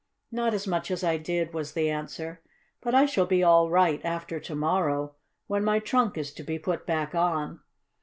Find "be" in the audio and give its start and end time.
3.27-3.43, 6.43-6.57